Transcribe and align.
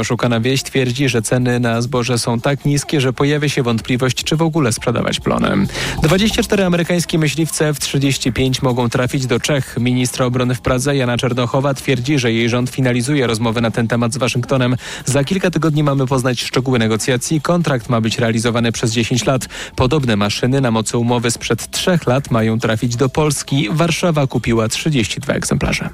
Oszukana 0.00 0.40
wieś 0.40 0.62
twierdzi, 0.62 1.08
że 1.08 1.22
ceny 1.22 1.60
na 1.60 1.82
zboże 1.82 2.18
są 2.18 2.40
tak 2.40 2.64
niskie, 2.64 3.00
że 3.00 3.12
pojawia 3.12 3.48
się 3.48 3.62
wątpliwość, 3.62 4.24
czy 4.24 4.36
w 4.36 4.42
ogóle 4.42 4.72
sprzedawać 4.72 5.20
plony. 5.20 5.66
24 6.02 6.64
amerykańskie 6.64 7.18
myśliwce 7.18 7.68
F-35 7.68 8.62
mogą 8.62 8.88
trafić 8.88 9.26
do 9.26 9.40
Czech. 9.40 9.76
Ministra 9.80 10.26
obrony 10.26 10.54
w 10.54 10.60
Pradze 10.60 10.96
Jana 10.96 11.16
Czernochowa 11.16 11.74
twierdzi, 11.74 12.18
że 12.18 12.32
jej 12.32 12.48
rząd 12.48 12.70
finalizuje 12.70 13.26
rozmowy 13.26 13.60
na 13.60 13.70
ten 13.70 13.88
temat 13.88 14.14
z 14.14 14.16
Waszyngtonem. 14.16 14.76
Za 15.04 15.24
kilka 15.24 15.50
tygodni 15.50 15.82
mamy 15.82 16.06
poznać 16.06 16.42
szczegóły 16.42 16.78
negocjacji. 16.78 17.40
Kontrakt 17.40 17.88
ma 17.88 18.00
być 18.00 18.18
realizowany 18.18 18.72
przez 18.72 18.92
10 18.92 19.26
lat. 19.26 19.48
Podobne 19.76 20.16
maszyny 20.16 20.60
na 20.60 20.70
mocy 20.70 20.98
umowy 20.98 21.30
sprzed 21.30 21.70
trzech 21.70 22.06
lat 22.06 22.30
mają 22.30 22.58
trafić 22.58 22.96
do 22.96 23.08
Polski. 23.08 23.68
Warszawa 23.72 24.26
kupiła 24.26 24.68
32 24.68 25.34
egzemplarze. 25.34 25.88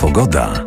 Pogoda. 0.00 0.64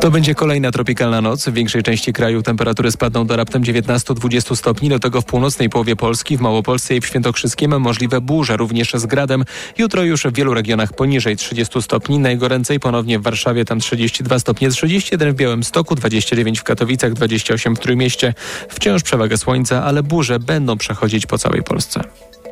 To 0.00 0.10
będzie 0.10 0.34
kolejna 0.34 0.70
tropikalna 0.70 1.20
noc. 1.20 1.48
W 1.48 1.52
większej 1.52 1.82
części 1.82 2.12
kraju 2.12 2.42
temperatury 2.42 2.90
spadną 2.90 3.26
do 3.26 3.36
raptem 3.36 3.62
19-20 3.62 4.56
stopni. 4.56 4.88
Do 4.88 4.98
tego 4.98 5.20
w 5.20 5.24
północnej 5.24 5.68
połowie 5.70 5.96
Polski, 5.96 6.36
w 6.36 6.40
Małopolsce 6.40 6.96
i 6.96 7.00
w 7.00 7.06
Świętokrzyskiem 7.06 7.80
możliwe 7.80 8.20
burze, 8.20 8.56
również 8.56 8.92
z 8.94 9.06
gradem. 9.06 9.44
Jutro 9.78 10.02
już 10.02 10.22
w 10.22 10.32
wielu 10.32 10.54
regionach 10.54 10.92
poniżej 10.92 11.36
30 11.36 11.82
stopni. 11.82 12.18
Najgoręcej 12.18 12.80
ponownie 12.80 13.18
w 13.18 13.22
Warszawie, 13.22 13.64
tam 13.64 13.80
32 13.80 14.38
stopnie, 14.38 14.70
31 14.70 15.32
w 15.32 15.36
Białymstoku, 15.36 15.94
29 15.94 16.60
w 16.60 16.64
Katowicach, 16.64 17.12
28 17.12 17.76
w 17.76 17.78
Trójmieście. 17.78 18.34
Wciąż 18.68 19.02
przewaga 19.02 19.36
słońca, 19.36 19.84
ale 19.84 20.02
burze 20.02 20.40
będą 20.40 20.78
przechodzić 20.78 21.26
po 21.26 21.38
całej 21.38 21.62
Polsce. 21.62 22.00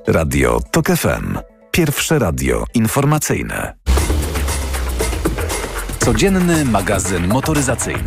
Radio 0.06 0.60
TOK 0.70 0.86
FM. 0.86 1.38
Pierwsze 1.70 2.18
radio 2.18 2.64
informacyjne. 2.74 3.74
Codzienny 6.04 6.64
magazyn 6.64 7.28
motoryzacyjny. 7.28 8.04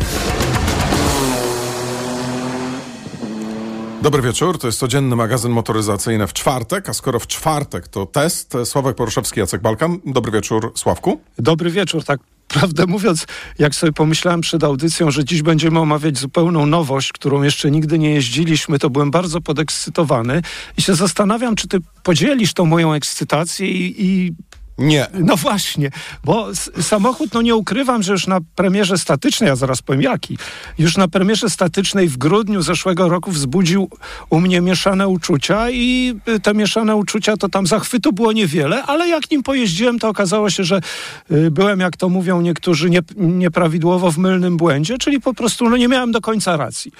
Dobry 4.02 4.22
wieczór, 4.22 4.58
to 4.58 4.66
jest 4.66 4.78
codzienny 4.78 5.16
magazyn 5.16 5.52
motoryzacyjny 5.52 6.26
w 6.26 6.32
czwartek, 6.32 6.88
a 6.88 6.92
skoro 6.92 7.18
w 7.18 7.26
czwartek 7.26 7.88
to 7.88 8.06
test, 8.06 8.56
Sławek 8.64 8.96
Poruszewski, 8.96 9.40
Jacek 9.40 9.62
Balkan. 9.62 9.98
Dobry 10.06 10.32
wieczór, 10.32 10.72
Sławku. 10.74 11.20
Dobry 11.38 11.70
wieczór, 11.70 12.04
tak 12.04 12.20
prawdę 12.48 12.86
mówiąc, 12.86 13.26
jak 13.58 13.74
sobie 13.74 13.92
pomyślałem 13.92 14.40
przed 14.40 14.64
audycją, 14.64 15.10
że 15.10 15.24
dziś 15.24 15.42
będziemy 15.42 15.78
omawiać 15.80 16.18
zupełną 16.18 16.66
nowość, 16.66 17.12
którą 17.12 17.42
jeszcze 17.42 17.70
nigdy 17.70 17.98
nie 17.98 18.14
jeździliśmy, 18.14 18.78
to 18.78 18.90
byłem 18.90 19.10
bardzo 19.10 19.40
podekscytowany 19.40 20.42
i 20.76 20.82
się 20.82 20.94
zastanawiam, 20.94 21.56
czy 21.56 21.68
ty 21.68 21.78
podzielisz 22.02 22.54
tą 22.54 22.66
moją 22.66 22.92
ekscytację 22.92 23.70
i, 23.70 24.06
i 24.06 24.32
nie. 24.78 25.06
No 25.14 25.36
właśnie, 25.36 25.90
bo 26.24 26.48
samochód, 26.80 27.34
no 27.34 27.42
nie 27.42 27.54
ukrywam, 27.54 28.02
że 28.02 28.12
już 28.12 28.26
na 28.26 28.38
premierze 28.54 28.98
statycznej, 28.98 29.48
ja 29.48 29.56
zaraz 29.56 29.82
powiem 29.82 30.02
jaki, 30.02 30.38
już 30.78 30.96
na 30.96 31.08
premierze 31.08 31.50
statycznej 31.50 32.08
w 32.08 32.16
grudniu 32.16 32.62
zeszłego 32.62 33.08
roku 33.08 33.30
wzbudził 33.30 33.90
u 34.30 34.40
mnie 34.40 34.60
mieszane 34.60 35.08
uczucia 35.08 35.70
i 35.70 36.14
y, 36.28 36.40
te 36.40 36.54
mieszane 36.54 36.96
uczucia 36.96 37.36
to 37.36 37.48
tam 37.48 37.66
zachwytu 37.66 38.12
było 38.12 38.32
niewiele, 38.32 38.82
ale 38.82 39.08
jak 39.08 39.30
nim 39.30 39.42
pojeździłem, 39.42 39.98
to 39.98 40.08
okazało 40.08 40.50
się, 40.50 40.64
że 40.64 40.80
y, 41.30 41.50
byłem, 41.50 41.80
jak 41.80 41.96
to 41.96 42.08
mówią 42.08 42.40
niektórzy, 42.40 42.90
nie, 42.90 43.00
nieprawidłowo 43.16 44.12
w 44.12 44.18
mylnym 44.18 44.56
błędzie, 44.56 44.98
czyli 44.98 45.20
po 45.20 45.34
prostu 45.34 45.70
no 45.70 45.76
nie 45.76 45.88
miałem 45.88 46.12
do 46.12 46.20
końca 46.20 46.56
racji. 46.56 46.92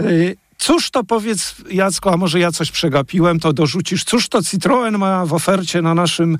Y, 0.00 0.36
cóż 0.58 0.90
to 0.90 1.04
powiedz, 1.04 1.54
Jacku, 1.70 2.08
a 2.08 2.16
może 2.16 2.40
ja 2.40 2.52
coś 2.52 2.70
przegapiłem, 2.70 3.40
to 3.40 3.52
dorzucisz. 3.52 4.04
Cóż 4.04 4.28
to 4.28 4.42
Citroen 4.42 4.98
ma 4.98 5.26
w 5.26 5.32
ofercie 5.32 5.82
na 5.82 5.94
naszym 5.94 6.38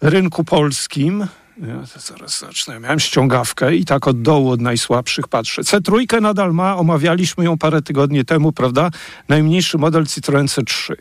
rynku 0.00 0.44
polskim. 0.44 1.26
Ja 1.66 2.00
zaraz 2.00 2.40
zacznę. 2.40 2.80
Miałem 2.80 3.00
ściągawkę 3.00 3.76
i 3.76 3.84
tak 3.84 4.08
od 4.08 4.22
dołu, 4.22 4.50
od 4.50 4.60
najsłabszych 4.60 5.28
patrzę. 5.28 5.62
C3 5.62 6.20
nadal 6.20 6.54
ma, 6.54 6.76
omawialiśmy 6.76 7.44
ją 7.44 7.58
parę 7.58 7.82
tygodni 7.82 8.24
temu, 8.24 8.52
prawda? 8.52 8.90
Najmniejszy 9.28 9.78
model 9.78 10.06
Citroen 10.06 10.46
C3. 10.46 10.94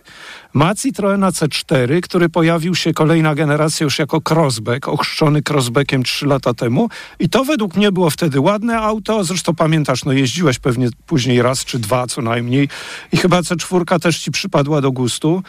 Ma 0.53 0.75
Citroena 0.75 1.31
C4, 1.31 2.01
który 2.01 2.29
pojawił 2.29 2.75
się 2.75 2.93
kolejna 2.93 3.35
generacja 3.35 3.83
już 3.83 3.99
jako 3.99 4.21
crossback, 4.29 4.87
ochrzczony 4.87 5.41
crossbackiem 5.49 6.03
3 6.03 6.25
lata 6.25 6.53
temu. 6.53 6.89
I 7.19 7.29
to 7.29 7.43
według 7.43 7.75
mnie 7.75 7.91
było 7.91 8.09
wtedy 8.09 8.39
ładne 8.39 8.77
auto. 8.77 9.23
Zresztą 9.23 9.55
pamiętasz, 9.55 10.05
no 10.05 10.11
jeździłeś 10.11 10.59
pewnie 10.59 10.89
później 11.05 11.41
raz 11.41 11.65
czy 11.65 11.79
dwa 11.79 12.07
co 12.07 12.21
najmniej. 12.21 12.69
I 13.11 13.17
chyba 13.17 13.39
C4 13.41 13.99
też 13.99 14.19
ci 14.19 14.31
przypadła 14.31 14.81
do 14.81 14.91
gustu. 14.91 15.43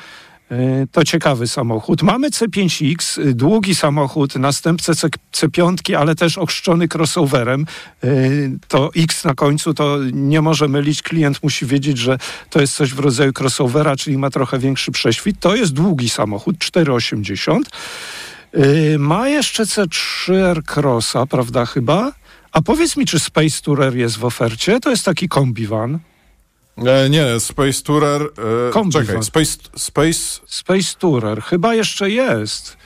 E, 0.50 0.86
to 0.92 1.04
ciekawy 1.04 1.48
samochód. 1.48 2.03
Mamy 2.03 2.31
C5X, 2.31 3.20
e, 3.20 3.34
długi 3.34 3.75
samochód, 3.75 4.36
następcę 4.36 4.92
C5, 5.32 5.94
ale 5.94 6.14
też 6.14 6.38
ochrzczony 6.38 6.88
crossoverem. 6.94 7.66
E, 8.04 8.09
to 8.69 8.91
X 8.97 9.25
na 9.25 9.34
końcu 9.34 9.75
to 9.75 9.98
nie 10.12 10.41
może 10.41 10.69
mylić. 10.69 11.03
Klient 11.03 11.42
musi 11.42 11.66
wiedzieć, 11.66 11.98
że 11.98 12.19
to 12.50 12.60
jest 12.60 12.75
coś 12.75 12.94
w 12.94 12.98
rodzaju 12.98 13.32
crossovera, 13.38 13.97
czyli 13.97 14.19
ma 14.19 14.31
trochę 14.31 14.59
większy 14.59 14.92
prześwit. 14.92 15.41
To 15.41 15.54
jest 15.54 15.72
długi 15.72 16.09
samochód, 16.09 16.56
4,80. 16.56 17.60
Ma 18.98 19.28
jeszcze 19.28 19.65
C3R 19.65 20.62
Crossa, 20.76 21.26
prawda 21.26 21.66
chyba? 21.66 22.12
A 22.53 22.62
powiedz 22.62 22.97
mi, 22.97 23.06
czy 23.06 23.19
Space 23.19 23.62
Tourer 23.62 23.97
jest 23.97 24.16
w 24.16 24.25
ofercie? 24.25 24.80
To 24.80 24.91
jest 24.91 25.04
taki 25.04 25.28
kombiwan. 25.28 25.98
E, 26.87 27.11
nie, 27.11 27.41
Space 27.41 27.83
Tourer. 27.83 28.22
E, 28.22 28.91
czekaj, 28.91 29.22
Space, 29.22 29.56
Space. 29.77 30.41
Space 30.47 30.94
Tourer, 30.99 31.43
chyba 31.43 31.75
jeszcze 31.75 32.11
jest. 32.11 32.77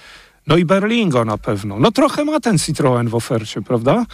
No 0.46 0.56
i 0.56 0.64
Berlingo 0.64 1.24
na 1.24 1.38
pewno. 1.38 1.78
No 1.78 1.92
trochę 1.92 2.24
ma 2.24 2.40
ten 2.40 2.58
Citroen 2.58 3.08
w 3.08 3.14
ofercie, 3.14 3.62
prawda? 3.62 4.06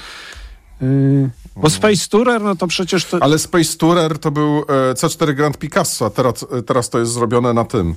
Yy, 0.82 1.30
bo 1.56 1.70
Space 1.70 2.08
Tourer, 2.08 2.42
no 2.42 2.56
to 2.56 2.66
przecież 2.66 3.04
to... 3.04 3.18
Ale 3.20 3.38
Space 3.38 3.76
Tourer 3.78 4.18
to 4.18 4.30
był 4.30 4.58
e, 4.58 4.94
C4 4.94 5.34
Grand 5.34 5.58
Picasso, 5.58 6.06
a 6.06 6.10
teraz, 6.10 6.46
e, 6.52 6.62
teraz 6.62 6.90
to 6.90 6.98
jest 6.98 7.12
zrobione 7.12 7.52
na 7.54 7.64
tym 7.64 7.94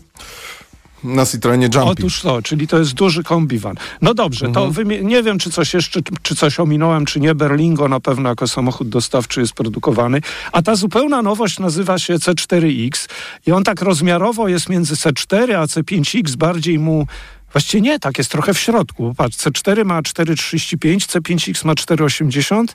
na 1.03 1.25
Citroenie 1.25 1.65
Jumpy. 1.65 1.89
Otóż 1.89 2.21
to, 2.21 2.41
czyli 2.41 2.67
to 2.67 2.79
jest 2.79 2.93
duży 2.93 3.23
kombiwan. 3.23 3.75
No 4.01 4.13
dobrze, 4.13 4.45
mhm. 4.45 4.73
to 4.73 4.83
nie 4.83 5.23
wiem, 5.23 5.39
czy 5.39 5.51
coś 5.51 5.73
jeszcze, 5.73 5.99
czy 6.21 6.35
coś 6.35 6.59
ominąłem, 6.59 7.05
czy 7.05 7.19
nie. 7.19 7.35
Berlingo 7.35 7.87
na 7.87 7.99
pewno 7.99 8.29
jako 8.29 8.47
samochód 8.47 8.89
dostawczy 8.89 9.39
jest 9.39 9.53
produkowany. 9.53 10.21
A 10.51 10.61
ta 10.61 10.75
zupełna 10.75 11.21
nowość 11.21 11.59
nazywa 11.59 11.99
się 11.99 12.15
C4X 12.15 13.09
i 13.47 13.51
on 13.51 13.63
tak 13.63 13.81
rozmiarowo 13.81 14.47
jest 14.47 14.69
między 14.69 14.95
C4 14.95 15.53
a 15.53 15.65
C5X, 15.65 16.35
bardziej 16.35 16.79
mu 16.79 17.07
Właściwie 17.51 17.81
nie, 17.81 17.99
tak 17.99 18.17
jest 18.17 18.31
trochę 18.31 18.53
w 18.53 18.59
środku. 18.59 19.13
Patrz, 19.17 19.37
C4 19.37 19.85
ma 19.85 20.01
4,35, 20.01 20.97
C5X 20.97 21.65
ma 21.65 21.73
4,80, 21.73 22.65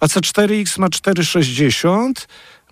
a 0.00 0.06
C4X 0.06 0.78
ma 0.78 0.88
4,60. 0.88 2.12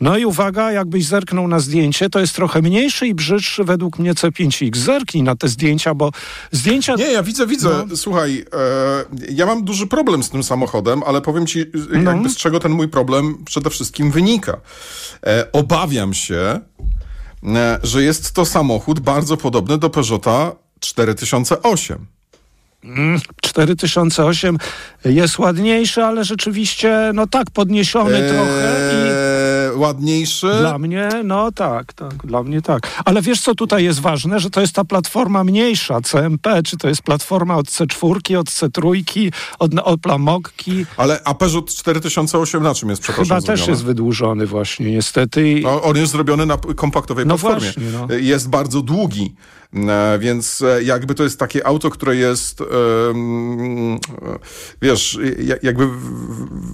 No 0.00 0.19
i 0.19 0.25
uwaga, 0.25 0.72
jakbyś 0.72 1.06
zerknął 1.06 1.48
na 1.48 1.60
zdjęcie, 1.60 2.10
to 2.10 2.20
jest 2.20 2.34
trochę 2.34 2.62
mniejszy 2.62 3.06
i 3.06 3.14
brzydszy 3.14 3.64
według 3.64 3.98
mnie 3.98 4.14
C5X. 4.14 4.76
Zerknij 4.76 5.22
na 5.22 5.36
te 5.36 5.48
zdjęcia, 5.48 5.94
bo 5.94 6.10
zdjęcia... 6.53 6.94
Nie, 6.94 7.12
ja 7.12 7.22
widzę, 7.22 7.47
widzę. 7.47 7.84
No. 7.88 7.97
Słuchaj, 7.97 8.44
e, 8.53 9.31
ja 9.31 9.47
mam 9.47 9.64
duży 9.64 9.87
problem 9.87 10.22
z 10.22 10.31
tym 10.31 10.42
samochodem, 10.42 11.03
ale 11.06 11.20
powiem 11.20 11.47
ci 11.47 11.64
no. 11.92 12.10
jakby 12.10 12.31
z 12.31 12.37
czego 12.37 12.60
ten 12.60 12.72
mój 12.72 12.88
problem 12.88 13.44
przede 13.44 13.70
wszystkim 13.70 14.10
wynika. 14.10 14.60
E, 15.26 15.53
obawiam 15.53 16.14
się, 16.14 16.60
e, 17.44 17.81
że 17.82 18.03
jest 18.03 18.32
to 18.32 18.44
samochód 18.44 19.00
bardzo 19.00 19.37
podobny 19.37 19.78
do 19.78 19.91
Peugeota 19.91 20.53
4008. 20.81 22.06
4008 23.42 24.58
jest 25.04 25.38
ładniejszy, 25.38 26.04
ale 26.04 26.25
rzeczywiście, 26.25 27.10
no 27.14 27.26
tak, 27.26 27.50
podniesiony 27.50 28.16
eee, 28.16 28.31
trochę 28.31 28.91
i... 28.92 29.38
Ładniejszy? 29.78 30.50
Dla 30.60 30.78
mnie, 30.78 31.08
no 31.24 31.52
tak, 31.52 31.92
tak, 31.92 32.14
dla 32.14 32.42
mnie 32.42 32.62
tak. 32.62 33.02
Ale 33.04 33.22
wiesz, 33.22 33.40
co 33.40 33.54
tutaj 33.54 33.84
jest 33.84 34.00
ważne? 34.00 34.40
Że 34.40 34.50
to 34.50 34.60
jest 34.60 34.72
ta 34.72 34.84
platforma 34.84 35.44
mniejsza, 35.44 36.00
CMP, 36.00 36.62
czy 36.62 36.76
to 36.76 36.88
jest 36.88 37.02
platforma 37.02 37.56
od 37.56 37.66
C4, 37.66 38.38
od 38.38 38.48
C3, 38.48 39.30
od 39.58 39.70
Opla 39.84 40.18
Mokki. 40.18 40.86
Ale 40.96 41.20
a 41.24 41.34
Peugeot 41.34 41.74
4008 41.74 42.62
na 42.62 42.74
czym 42.74 42.90
jest, 42.90 43.02
przepraszam, 43.02 43.40
Chyba 43.40 43.46
też 43.46 43.66
jest 43.66 43.84
wydłużony 43.84 44.46
właśnie, 44.46 44.90
niestety. 44.90 45.60
No, 45.62 45.82
on 45.82 45.96
jest 45.96 46.12
zrobiony 46.12 46.46
na 46.46 46.56
kompaktowej 46.56 47.26
no 47.26 47.38
platformie. 47.38 47.72
Właśnie, 47.72 47.82
no. 48.08 48.14
Jest 48.14 48.48
bardzo 48.48 48.82
długi. 48.82 49.34
E, 49.75 50.19
więc 50.19 50.62
e, 50.62 50.82
jakby 50.82 51.15
to 51.15 51.23
jest 51.23 51.38
takie 51.38 51.67
auto, 51.67 51.91
które 51.91 52.17
jest, 52.17 52.62
wiesz, 54.82 55.19
jakby 55.62 55.88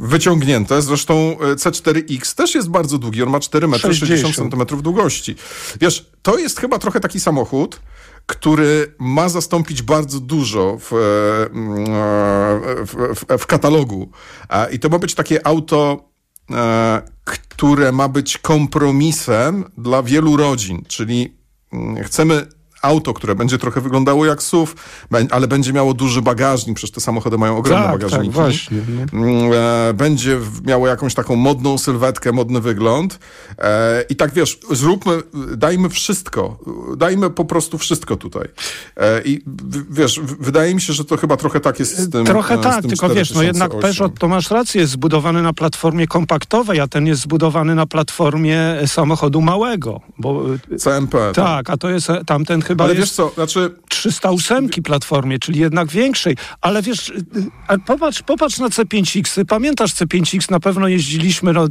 wyciągnięte. 0.01 0.83
Zresztą 0.83 1.15
e, 1.15 1.55
C4X 1.55 2.35
też 2.35 2.55
jest 2.55 2.71
bardzo 2.71 2.99
długi. 2.99 3.23
On 3.23 3.31
ma 3.31 3.41
4 3.41 3.69
metry 3.69 3.95
60 3.95 4.35
cm 4.37 4.83
długości. 4.83 5.37
Wiesz, 5.81 6.11
to 6.23 6.39
jest 6.39 6.61
chyba 6.61 6.79
trochę 6.79 7.01
taki 7.01 7.21
samochód, 7.21 7.81
który 8.27 8.95
ma 8.99 9.29
zastąpić 9.29 9.83
bardzo 9.83 10.21
dużo 10.21 10.79
w, 10.81 10.91
w, 12.85 13.15
w, 13.15 13.39
w 13.39 13.47
katalogu. 13.47 14.11
I 14.73 14.79
to 14.79 14.89
ma 14.89 14.99
być 14.99 15.15
takie 15.15 15.47
auto, 15.47 16.09
które 17.25 17.93
ma 17.93 18.09
być 18.09 18.39
kompromisem 18.39 19.65
dla 19.79 20.03
wielu 20.03 20.37
rodzin, 20.37 20.83
czyli 20.89 21.37
mm, 21.73 22.05
chcemy 22.05 22.47
auto, 22.85 23.15
które 23.15 23.35
będzie 23.35 23.59
trochę 23.59 23.81
wyglądało 23.81 24.27
jak 24.27 24.43
SUV, 24.43 24.73
ale 25.31 25.49
będzie 25.49 25.73
miało 25.73 25.95
duży 25.95 26.23
bagażnik, 26.23 26.77
przecież 26.77 26.95
te 26.95 27.01
samochody 27.01 27.39
mają 27.39 27.57
ogromne 27.57 27.85
tak, 27.85 27.93
bagażniki. 27.93 28.25
Tak, 28.25 28.35
właśnie. 28.35 28.79
No. 29.13 29.21
Mm, 29.21 29.53
e, 29.53 29.95
będzie 29.95 30.39
miało 30.65 30.89
jakąś 30.89 31.15
taką 31.15 31.37
modną 31.37 31.79
sylwetkę, 31.79 32.33
modny 32.33 32.61
wygląd. 32.61 33.19
E, 33.59 34.03
I 34.09 34.17
tak 34.17 34.33
wiesz, 34.33 34.59
zróbmy, 34.71 35.23
dajmy 35.57 35.89
wszystko, 35.89 36.59
dajmy 36.97 37.31
po 37.31 37.45
prostu 37.45 37.79
wszystko 37.79 38.17
tutaj. 38.17 38.49
E, 38.97 39.23
I 39.23 39.45
wiesz, 39.91 40.21
wydaje 40.41 40.75
mi 40.75 40.81
się, 40.81 40.93
że 40.93 41.05
to 41.05 41.17
chyba 41.17 41.37
trochę 41.37 41.61
tak 41.61 41.79
jest 41.79 41.99
z 41.99 42.11
tym. 42.11 42.25
Trochę 42.25 42.59
tak, 42.59 42.81
tym 42.81 42.91
tylko 42.91 43.09
wiesz, 43.09 43.35
no 43.35 43.43
jednak 43.43 43.79
Peugeot, 43.79 44.19
to 44.19 44.29
masz 44.29 44.51
rację, 44.51 44.81
jest 44.81 44.93
zbudowany 44.93 45.43
na 45.43 45.53
platformie 45.53 46.07
kompaktowej, 46.07 46.81
a 46.81 46.89
ten 46.89 47.07
jest 47.07 47.21
zbudowany 47.21 47.75
na 47.75 47.87
platformie 47.87 48.77
samochodu 48.87 49.41
małego. 49.41 50.01
Bo, 50.19 50.43
CMP. 50.79 51.33
Tak, 51.35 51.35
tak, 51.35 51.71
a 51.71 51.77
to 51.77 51.91
jest 51.91 52.09
tamten 52.27 52.63
chyba. 52.63 52.74
Ale 52.83 52.95
jest 52.95 53.01
wiesz 53.01 53.13
co, 53.13 53.33
znaczy. 53.35 53.75
308 53.89 54.69
platformie, 54.69 55.39
czyli 55.39 55.59
jednak 55.59 55.89
większej. 55.89 56.37
Ale 56.61 56.83
wiesz, 56.83 57.13
popatrz, 57.87 58.23
popatrz 58.23 58.59
na 58.59 58.69
C5X. 58.69 59.45
Pamiętasz 59.45 59.95
C5X? 59.95 60.51
Na 60.51 60.61
pewno 60.61 60.89
jeździliśmy, 60.89 61.53
no 61.53 61.67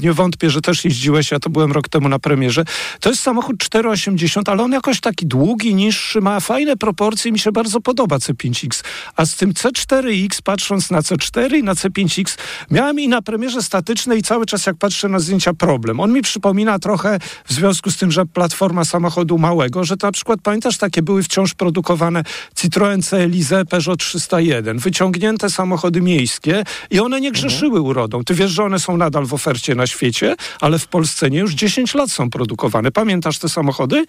nie 0.00 0.12
wątpię, 0.12 0.50
że 0.50 0.60
też 0.60 0.84
jeździłeś, 0.84 1.30
ja 1.30 1.38
to 1.38 1.50
byłem 1.50 1.72
rok 1.72 1.88
temu 1.88 2.08
na 2.08 2.18
premierze. 2.18 2.64
To 3.00 3.10
jest 3.10 3.22
samochód 3.22 3.58
480, 3.58 4.48
ale 4.48 4.62
on 4.62 4.72
jakoś 4.72 5.00
taki 5.00 5.26
długi, 5.26 5.74
niższy, 5.74 6.20
ma 6.20 6.40
fajne 6.40 6.76
proporcje 6.76 7.32
mi 7.32 7.38
się 7.38 7.52
bardzo 7.52 7.80
podoba 7.80 8.16
C5X. 8.16 8.84
A 9.16 9.26
z 9.26 9.36
tym 9.36 9.52
C4X, 9.52 10.42
patrząc 10.44 10.90
na 10.90 11.00
C4 11.00 11.56
i 11.56 11.62
na 11.62 11.74
C5X, 11.74 12.38
miałem 12.70 13.00
i 13.00 13.08
na 13.08 13.22
premierze 13.22 13.62
statycznej 13.62 14.18
i 14.18 14.22
cały 14.22 14.46
czas 14.46 14.66
jak 14.66 14.76
patrzę 14.76 15.08
na 15.08 15.18
zdjęcia 15.18 15.54
problem. 15.54 16.00
On 16.00 16.12
mi 16.12 16.22
przypomina 16.22 16.78
trochę 16.78 17.18
w 17.44 17.52
związku 17.52 17.90
z 17.90 17.96
tym, 17.96 18.10
że 18.10 18.26
platforma 18.26 18.84
samochodu 18.84 19.38
małego, 19.38 19.84
że 19.84 19.96
to 19.96 20.06
na 20.06 20.12
przykład, 20.12 20.40
pamiętasz, 20.42 20.78
takie 20.78 21.02
były 21.02 21.22
wciąż 21.22 21.54
produkowane 21.54 22.22
Citroën 22.56 23.02
C 23.02 23.16
Elise, 23.16 23.64
Peugeot 23.64 23.98
301, 23.98 24.78
wyciągnięte 24.78 25.50
samochody 25.50 26.00
miejskie 26.00 26.64
i 26.90 27.00
one 27.00 27.20
nie 27.20 27.32
grzeszyły 27.32 27.80
urodą. 27.80 28.24
Ty 28.24 28.34
wiesz, 28.34 28.50
że 28.50 28.64
one 28.64 28.78
są 28.78 28.96
nadal 28.96 29.26
w 29.26 29.34
ofercie 29.34 29.63
na 29.74 29.86
świecie, 29.86 30.36
ale 30.60 30.78
w 30.78 30.86
Polsce 30.86 31.30
nie, 31.30 31.38
już 31.38 31.54
10 31.54 31.94
lat 31.94 32.10
są 32.10 32.30
produkowane. 32.30 32.92
Pamiętasz 32.92 33.38
te 33.38 33.48
samochody? 33.48 34.04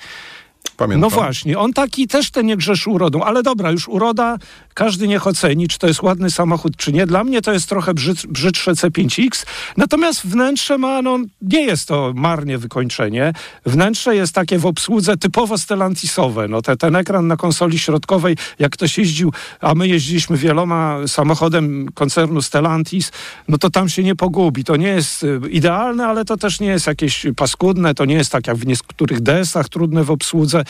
Pamiętam. 0.77 1.01
No 1.01 1.09
właśnie, 1.09 1.59
on 1.59 1.73
taki 1.73 2.07
też 2.07 2.31
ten 2.31 2.45
nie 2.45 2.57
grzeszy 2.57 2.89
urodą, 2.89 3.23
ale 3.23 3.43
dobra, 3.43 3.71
już 3.71 3.87
uroda, 3.87 4.37
każdy 4.75 5.07
niech 5.07 5.27
oceni, 5.27 5.67
czy 5.67 5.79
to 5.79 5.87
jest 5.87 6.01
ładny 6.01 6.31
samochód, 6.31 6.77
czy 6.77 6.93
nie. 6.93 7.05
Dla 7.05 7.23
mnie 7.23 7.41
to 7.41 7.53
jest 7.53 7.69
trochę 7.69 7.93
brzyd, 7.93 8.27
brzydsze 8.27 8.71
C5X, 8.71 9.45
natomiast 9.77 10.27
wnętrze 10.27 10.77
ma, 10.77 11.01
no 11.01 11.19
nie 11.41 11.61
jest 11.61 11.87
to 11.87 12.13
marnie 12.15 12.57
wykończenie. 12.57 13.33
Wnętrze 13.65 14.15
jest 14.15 14.33
takie 14.33 14.59
w 14.59 14.65
obsłudze 14.65 15.17
typowo 15.17 15.57
Stellantisowe. 15.57 16.47
No 16.47 16.61
te, 16.61 16.77
ten 16.77 16.95
ekran 16.95 17.27
na 17.27 17.37
konsoli 17.37 17.79
środkowej, 17.79 18.37
jak 18.59 18.71
ktoś 18.71 18.97
jeździł, 18.97 19.33
a 19.61 19.75
my 19.75 19.87
jeździliśmy 19.87 20.37
wieloma 20.37 20.97
samochodem 21.07 21.87
koncernu 21.93 22.41
Stellantis, 22.41 23.11
no 23.47 23.57
to 23.57 23.69
tam 23.69 23.89
się 23.89 24.03
nie 24.03 24.15
pogubi. 24.15 24.63
To 24.63 24.75
nie 24.75 24.87
jest 24.87 25.23
y, 25.23 25.39
idealne, 25.49 26.05
ale 26.05 26.25
to 26.25 26.37
też 26.37 26.59
nie 26.59 26.67
jest 26.67 26.87
jakieś 26.87 27.25
paskudne, 27.35 27.93
to 27.95 28.05
nie 28.05 28.15
jest 28.15 28.31
tak 28.31 28.47
jak 28.47 28.57
w 28.57 28.67
niektórych 28.67 29.21
DS-ach 29.21 29.69
trudne 29.69 30.03
w 30.03 30.11
obsłudze. 30.11 30.63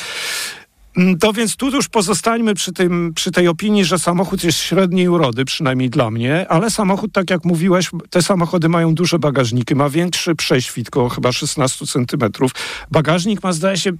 Mm, 0.97 1.17
to 1.17 1.33
więc 1.33 1.55
tu 1.55 1.69
już 1.69 1.89
pozostańmy 1.89 2.53
przy, 2.53 2.73
tym, 2.73 3.13
przy 3.15 3.31
tej 3.31 3.47
opinii, 3.47 3.85
że 3.85 3.99
samochód 3.99 4.43
jest 4.43 4.57
średniej 4.57 5.07
urody, 5.07 5.45
przynajmniej 5.45 5.89
dla 5.89 6.11
mnie, 6.11 6.45
ale 6.49 6.69
samochód, 6.69 7.11
tak 7.13 7.29
jak 7.29 7.45
mówiłeś, 7.45 7.89
te 8.09 8.21
samochody 8.21 8.69
mają 8.69 8.95
duże 8.95 9.19
bagażniki, 9.19 9.75
ma 9.75 9.89
większy 9.89 10.35
prześwit, 10.35 10.89
koło 10.89 11.09
chyba 11.09 11.31
16 11.31 11.85
centymetrów. 11.85 12.51
Bagażnik 12.91 13.43
ma, 13.43 13.53
zdaje 13.53 13.77
się, 13.77 13.91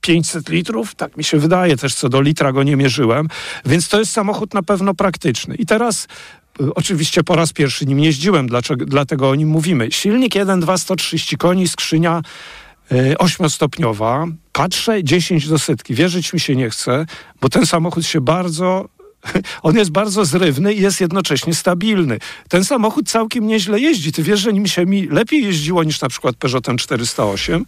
500 0.00 0.48
litrów, 0.48 0.94
tak 0.94 1.16
mi 1.16 1.24
się 1.24 1.38
wydaje, 1.38 1.76
też 1.76 1.94
co 1.94 2.08
do 2.08 2.20
litra 2.20 2.52
go 2.52 2.62
nie 2.62 2.76
mierzyłem, 2.76 3.28
więc 3.64 3.88
to 3.88 3.98
jest 3.98 4.12
samochód 4.12 4.54
na 4.54 4.62
pewno 4.62 4.94
praktyczny. 4.94 5.54
I 5.54 5.66
teraz 5.66 6.06
y, 6.60 6.74
Oczywiście 6.74 7.24
po 7.24 7.36
raz 7.36 7.52
pierwszy 7.52 7.86
nim 7.86 8.00
jeździłem, 8.00 8.46
dlaczego, 8.46 8.84
dlatego 8.84 9.30
o 9.30 9.34
nim 9.34 9.48
mówimy. 9.48 9.88
Silnik 9.90 10.34
1.2 10.34 10.78
130 10.78 11.36
koni, 11.36 11.68
skrzynia 11.68 12.22
ośmiostopniowa. 13.18 14.26
Patrzę 14.52 15.04
10 15.04 15.48
do 15.48 15.58
setki. 15.58 15.94
Wierzyć 15.94 16.32
mi 16.32 16.40
się 16.40 16.56
nie 16.56 16.70
chce, 16.70 17.06
bo 17.40 17.48
ten 17.48 17.66
samochód 17.66 18.06
się 18.06 18.20
bardzo 18.20 18.88
on 19.62 19.76
jest 19.76 19.90
bardzo 19.90 20.24
zrywny 20.24 20.74
i 20.74 20.80
jest 20.82 21.00
jednocześnie 21.00 21.54
stabilny. 21.54 22.18
Ten 22.48 22.64
samochód 22.64 23.08
całkiem 23.08 23.46
nieźle 23.46 23.80
jeździ. 23.80 24.12
Ty 24.12 24.22
wiesz, 24.22 24.40
że 24.40 24.52
nim 24.52 24.66
się 24.66 24.86
mi 24.86 25.06
lepiej 25.06 25.44
jeździło 25.44 25.84
niż 25.84 26.00
na 26.00 26.08
przykład 26.08 26.36
Peugeotem 26.36 26.76
408. 26.76 27.66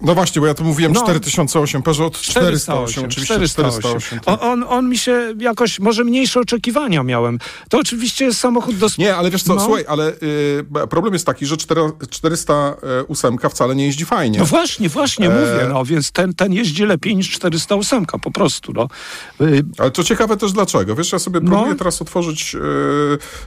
No 0.00 0.14
właśnie, 0.14 0.40
bo 0.40 0.46
ja 0.46 0.54
tu 0.54 0.64
mówiłem 0.64 0.92
No. 0.92 1.02
4008, 1.02 1.82
Peugeot 1.82 2.20
408, 2.20 3.04
oczywiście 3.04 3.34
408. 3.34 3.80
408. 3.80 4.20
tak. 4.20 4.42
On, 4.42 4.50
on, 4.62 4.64
on 4.68 4.88
mi 4.88 4.98
się 4.98 5.34
jakoś, 5.38 5.80
może 5.80 6.04
mniejsze 6.04 6.40
oczekiwania 6.40 7.02
miałem. 7.02 7.38
To 7.68 7.78
oczywiście 7.78 8.24
jest 8.24 8.40
samochód 8.40 8.76
do... 8.76 8.86
Nie, 8.98 9.16
ale 9.16 9.30
wiesz 9.30 9.42
co, 9.42 9.54
No. 9.54 9.64
słuchaj, 9.64 9.84
ale 9.88 10.12
y, 10.22 10.86
problem 10.90 11.12
jest 11.12 11.26
taki, 11.26 11.46
że 11.46 11.56
4, 11.56 11.80
408 12.10 13.38
wcale 13.50 13.74
nie 13.76 13.86
jeździ 13.86 14.04
fajnie. 14.04 14.38
No 14.38 14.44
właśnie, 14.44 14.88
właśnie 14.88 15.26
E- 15.26 15.30
mówię, 15.30 15.68
no 15.68 15.84
więc 15.84 16.12
ten, 16.12 16.34
ten 16.34 16.52
jeździ 16.52 16.84
lepiej 16.86 17.16
niż 17.16 17.30
408 17.30 18.06
po 18.22 18.30
prostu, 18.30 18.72
no. 18.72 18.88
Y, 19.46 19.64
Ale 19.78 19.90
to 19.90 20.04
ciekawe 20.04 20.36
też 20.36 20.52
dlaczego. 20.52 20.94
Wiesz, 20.94 21.12
ja 21.12 21.18
sobie 21.18 21.40
No. 21.42 21.50
próbuję 21.50 21.74
teraz 21.74 22.02
otworzyć 22.02 22.56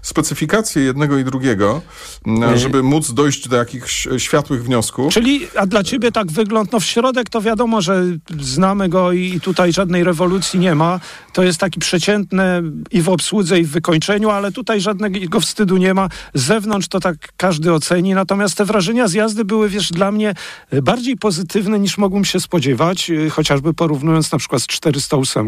specyfikację 0.02 0.84
jednego 0.84 1.18
i 1.18 1.24
drugiego, 1.24 1.82
m, 2.28 2.58
żeby 2.58 2.84
móc 2.84 3.12
dojść 3.14 3.48
do 3.48 3.56
jakichś 3.58 4.08
światłych 4.18 4.64
wniosków. 4.64 5.14
Czyli, 5.14 5.48
a 5.56 5.66
dla 5.66 5.84
ciebie 5.84 6.12
tak 6.12 6.27
wygląd, 6.32 6.72
no 6.72 6.80
w 6.80 6.86
środek 6.86 7.30
to 7.30 7.42
wiadomo, 7.42 7.82
że 7.82 8.04
znamy 8.40 8.90
go 8.90 9.12
i, 9.12 9.40
tutaj 9.42 9.74
żadnej 9.74 10.04
rewolucji 10.04 10.60
nie 10.60 10.76
ma. 10.76 11.00
To 11.34 11.44
jest 11.44 11.60
taki 11.60 11.80
przeciętny 11.80 12.44
i 12.92 13.02
w 13.02 13.10
obsłudze, 13.10 13.60
i 13.60 13.64
w 13.64 13.70
wykończeniu, 13.72 14.30
ale 14.30 14.52
tutaj 14.52 14.82
żadnego 14.82 15.40
wstydu 15.40 15.78
nie 15.78 15.94
ma. 15.94 16.10
Z 16.34 16.44
zewnątrz 16.44 16.88
to 16.88 17.00
tak 17.00 17.16
każdy 17.38 17.74
oceni, 17.74 18.14
natomiast 18.14 18.58
te 18.58 18.66
wrażenia 18.66 19.08
z 19.08 19.14
jazdy 19.14 19.46
były, 19.46 19.70
wiesz, 19.70 19.92
dla 19.92 20.12
mnie 20.12 20.34
y, 20.74 20.82
bardziej 20.82 21.18
pozytywne 21.18 21.80
niż 21.80 21.98
mogłem 21.98 22.26
się 22.26 22.40
spodziewać, 22.40 23.10
y, 23.10 23.30
chociażby 23.30 23.74
porównując 23.74 24.32
na 24.32 24.38
przykład 24.38 24.62
z 24.62 24.68
408. 24.68 25.48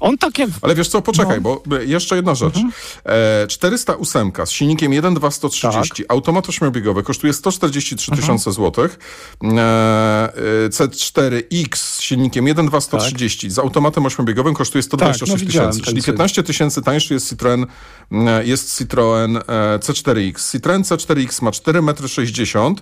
On 0.00 0.18
tak 0.18 0.38
jak... 0.38 0.50
Ale 0.62 0.74
wiesz 0.74 0.88
co, 0.88 1.02
poczekaj, 1.02 1.36
No. 1.36 1.42
bo 1.66 1.76
e, 1.76 1.84
jeszcze 1.84 2.16
jedna 2.16 2.34
rzecz. 2.34 2.56
Mhm. 2.56 2.72
E, 3.04 3.46
408 3.46 4.32
z 4.44 4.50
silnikiem 4.50 4.92
1.2 4.92 5.30
130, 5.30 6.02
Tak. 6.02 6.12
automat 6.12 6.48
ośmiobiegowy, 6.48 7.02
kosztuje 7.02 7.32
143 7.32 8.10
Mhm. 8.10 8.20
tysiące 8.22 8.52
złotych. 8.52 8.98
E, 9.44 9.48
C4X 10.70 11.76
z 11.76 12.00
silnikiem 12.00 12.44
1.2 12.44 12.80
130 12.80 13.50
z 13.50 13.58
automatem 13.58 14.06
ośmiobiegowym 14.06 14.54
kosztuje 14.54 14.82
126 14.82 15.30
Tak, 15.30 15.38
no 15.40 15.46
tysięcy, 15.46 15.80
czyli 15.90 16.02
C. 16.02 16.06
15 16.06 16.42
tysięcy 16.42 16.82
tańszy 16.82 17.14
jest 17.14 17.28
Citroen, 17.28 17.66
e, 18.12 18.44
jest 18.46 18.78
Citroen 18.78 19.36
e, 19.36 19.40
C4X. 19.78 20.52
Citroen 20.52 20.82
C4X 20.82 21.42
ma 21.42 21.50
4,60 21.50 22.66
m 22.68 22.74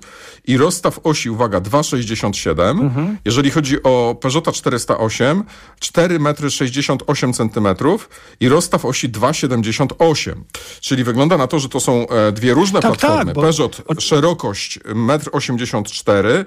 i 0.44 0.56
rozstaw 0.56 1.00
osi, 1.04 1.30
uwaga, 1.30 1.60
2,67 1.60 2.80
Mhm. 2.80 3.16
Jeżeli 3.24 3.50
chodzi 3.50 3.82
o 3.82 4.16
Peugeota 4.20 4.52
408, 4.52 5.44
4,68 5.80 7.66
m 7.66 7.76
i 8.40 8.48
rozstaw 8.48 8.84
osi 8.84 9.08
2,78 9.10 10.32
Czyli 10.80 11.04
wygląda 11.04 11.36
na 11.36 11.46
to, 11.46 11.58
że 11.58 11.68
to 11.68 11.80
są 11.80 12.08
e, 12.08 12.32
dwie 12.32 12.54
różne 12.54 12.80
Tak, 12.80 12.90
platformy. 12.92 13.24
tak, 13.24 13.34
bo- 13.34 13.42
Peugeot 13.42 13.82
szerokość 13.98 14.78
1,84 14.78 16.26
m, 16.26 16.44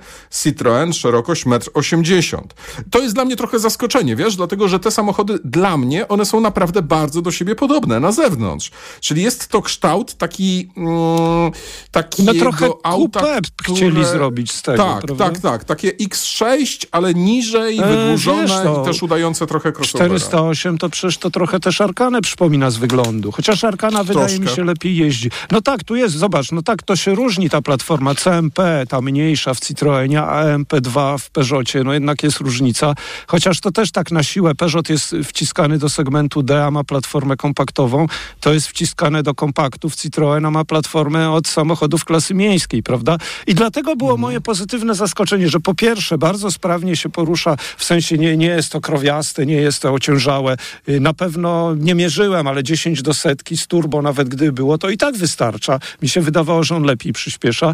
Citroen 0.54 0.94
szerokość 0.94 1.46
1,80 1.46 2.38
m. 2.38 2.44
To 2.92 3.00
jest 3.00 3.16
dla 3.16 3.26
mnie 3.26 3.36
trochę 3.36 3.60
zaskoczenie, 3.60 4.16
wiesz, 4.16 4.36
dlatego 4.36 4.68
że 4.68 4.80
te 4.80 4.92
samochody 4.92 5.40
dla 5.46 5.78
mnie, 5.78 6.08
one 6.08 6.26
są 6.26 6.40
naprawdę 6.42 6.82
bardzo 6.82 7.22
do 7.22 7.32
siebie 7.32 7.56
podobne 7.56 8.00
na 8.00 8.12
zewnątrz. 8.12 8.72
Czyli 9.02 9.22
jest 9.24 9.48
to 9.48 9.62
kształt 9.62 10.14
taki 10.14 10.70
mm, 10.78 11.52
takiego 11.92 12.34
No 12.34 12.40
trochę 12.40 12.70
auta, 12.84 13.20
coupé 13.20 13.42
chcieli 13.64 13.92
które- 13.92 14.06
zrobić 14.06 14.52
z 14.52 14.62
tego, 14.62 14.78
Tak, 14.84 15.02
prawda? 15.06 15.26
tak, 15.26 15.40
tak. 15.40 15.64
Takie 15.64 15.92
X6, 15.92 16.86
ale 16.92 17.14
niżej, 17.14 17.80
E, 17.80 17.88
wydłużone 17.88 18.42
wiesz, 18.42 18.52
no, 18.66 18.82
i 18.82 18.86
też 18.86 19.04
udające 19.04 19.48
trochę 19.48 19.70
crossovera. 19.70 20.20
408 20.20 20.78
to 20.78 20.90
przecież 20.90 21.18
to 21.18 21.30
trochę 21.30 21.60
też 21.60 21.82
Arkanę 21.82 22.22
przypomina 22.22 22.72
z 22.72 22.78
wyglądu. 22.78 23.32
Chociaż 23.32 23.64
Arkana 23.64 24.04
wydaje 24.04 24.40
mi 24.40 24.48
się 24.48 24.64
lepiej 24.64 24.98
jeździ. 24.98 25.30
No 25.52 25.62
tak, 25.62 25.84
tu 25.84 25.96
jest, 25.96 26.16
zobacz, 26.16 26.52
no 26.52 26.62
tak 26.62 26.84
to 26.84 26.96
się 26.96 27.16
różni 27.16 27.50
ta 27.50 27.62
platforma 27.62 28.16
CMP, 28.16 28.86
ta 28.90 29.02
mniejsza 29.02 29.54
w 29.54 29.60
Citroenie, 29.60 30.22
a 30.22 30.39
MP2 30.46 31.18
w 31.18 31.30
Peugeotie, 31.30 31.84
no 31.84 31.94
jednak 31.94 32.24
jest 32.24 32.38
różnica. 32.40 32.94
Chociaż 33.28 33.60
to 33.60 33.72
też 33.72 33.92
tak 33.92 34.12
na 34.12 34.24
siłę, 34.24 34.56
Peugeot 34.56 34.90
jest 34.90 35.16
wciskany 35.24 35.78
do 35.78 35.90
segmentu 35.90 36.44
D, 36.44 36.66
a 36.66 36.72
ma 36.72 36.84
platformę 36.84 37.38
kompaktową, 37.38 38.06
to 38.40 38.54
jest 38.54 38.68
wciskane 38.68 39.24
do 39.24 39.36
kompaktów, 39.36 39.96
Citroen 39.96 40.46
a 40.46 40.52
ma 40.52 40.66
platformę 40.66 41.32
od 41.32 41.48
samochodów 41.48 42.06
klasy 42.06 42.34
miejskiej, 42.34 42.84
prawda? 42.84 43.18
I 43.48 43.56
dlatego 43.56 43.96
było 43.96 44.10
Mhm. 44.10 44.22
moje 44.22 44.42
pozytywne 44.42 44.96
zaskoczenie, 44.96 45.50
że 45.50 45.60
po 45.60 45.74
pierwsze 45.74 46.18
bardzo 46.18 46.52
sprawnie 46.52 46.96
się 46.96 47.10
porusza, 47.10 47.56
w 47.78 47.84
sensie 47.84 48.18
nie, 48.18 48.38
nie 48.38 48.46
jest 48.48 48.72
to 48.72 48.82
krowiaste, 48.82 49.46
nie 49.46 49.56
jest 49.56 49.82
to 49.82 49.94
ociężałe. 49.94 50.58
Y, 50.90 51.00
Na 51.00 51.14
pewno 51.14 51.76
nie 51.76 51.96
mierzyłem, 51.96 52.48
ale 52.48 52.64
10 52.64 53.02
do 53.02 53.14
setki 53.14 53.58
z 53.58 53.68
turbo, 53.68 54.02
nawet 54.02 54.30
gdy 54.30 54.52
było, 54.52 54.78
to 54.78 54.90
i 54.90 54.98
tak 54.98 55.18
wystarcza. 55.18 55.80
Mi 56.02 56.10
się 56.10 56.22
wydawało, 56.22 56.64
że 56.64 56.76
on 56.76 56.84
lepiej 56.84 57.14
przyspiesza. 57.14 57.74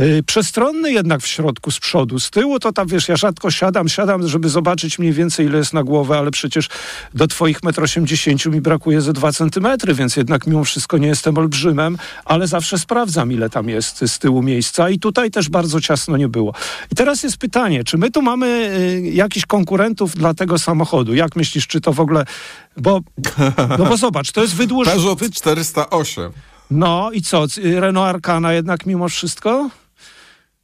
Y, 0.00 0.22
Przestronny 0.26 0.92
jednak 0.92 1.20
w 1.20 1.26
środku 1.26 1.70
z 1.70 1.80
przodu 1.80 2.01
przodu. 2.02 2.20
Z 2.20 2.30
tyłu 2.30 2.58
to 2.58 2.72
tam, 2.72 2.86
wiesz, 2.86 3.08
ja 3.08 3.16
rzadko 3.16 3.50
siadam, 3.50 3.88
siadam, 3.88 4.28
żeby 4.28 4.48
zobaczyć 4.48 4.98
mniej 4.98 5.12
więcej, 5.12 5.46
ile 5.46 5.58
jest 5.58 5.72
na 5.72 5.82
głowę, 5.82 6.18
ale 6.18 6.30
przecież 6.30 6.68
do 7.14 7.26
twoich 7.26 7.60
1,80 7.60 8.46
m 8.46 8.52
mi 8.52 8.60
brakuje 8.60 9.00
ze 9.00 9.12
2 9.12 9.32
centymetry, 9.32 9.94
więc 9.94 10.16
jednak 10.16 10.46
mimo 10.46 10.64
wszystko 10.64 10.98
nie 10.98 11.06
jestem 11.06 11.38
olbrzymem, 11.38 11.98
ale 12.24 12.46
zawsze 12.46 12.78
sprawdzam, 12.78 13.32
ile 13.32 13.50
tam 13.50 13.68
jest 13.68 14.04
z 14.06 14.18
tyłu 14.18 14.42
miejsca 14.42 14.90
i 14.90 14.98
tutaj 14.98 15.30
też 15.30 15.48
bardzo 15.48 15.80
ciasno 15.80 16.16
nie 16.16 16.28
było. 16.28 16.54
I 16.92 16.94
teraz 16.94 17.22
jest 17.22 17.36
pytanie, 17.36 17.84
czy 17.84 17.98
my 17.98 18.10
tu 18.10 18.22
mamy 18.22 18.46
y, 18.46 19.10
jakichś 19.12 19.46
konkurentów 19.46 20.14
dla 20.14 20.34
tego 20.34 20.58
samochodu? 20.58 21.14
Jak 21.14 21.36
myślisz, 21.36 21.66
czy 21.66 21.80
to 21.80 21.92
w 21.92 22.00
ogóle... 22.00 22.24
Bo, 22.76 23.00
no 23.78 23.84
bo 23.84 23.96
zobacz, 23.96 24.32
to 24.32 24.42
jest 24.42 24.54
wydłużone... 24.54 24.96
Peugeot 24.96 25.34
408. 25.34 26.32
No 26.70 27.10
i 27.12 27.22
co, 27.22 27.46
Renault 27.62 28.14
Arcana 28.14 28.52
jednak 28.52 28.86
mimo 28.86 29.08
wszystko? 29.08 29.70